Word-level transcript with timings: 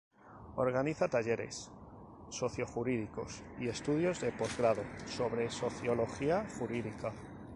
Organiza 0.55 1.07
talleres 1.07 1.69
socio-jurídicos 2.29 3.43
y 3.59 3.67
estudios 3.67 4.19
de 4.19 4.31
posgrado 4.31 4.81
sobre 5.05 5.47
sociología 5.51 6.43
jurídica. 6.57 7.13